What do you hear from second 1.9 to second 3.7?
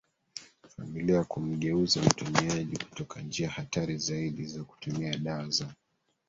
mtumiaji kutoka njia